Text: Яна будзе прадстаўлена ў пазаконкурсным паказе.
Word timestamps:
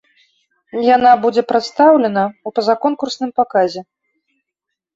Яна 0.95 1.11
будзе 1.25 1.43
прадстаўлена 1.51 2.23
ў 2.31 2.49
пазаконкурсным 2.57 3.31
паказе. 3.43 3.81